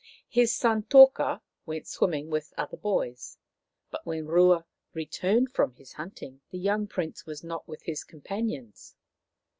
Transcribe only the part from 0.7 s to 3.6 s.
Toka went swimming with other boys;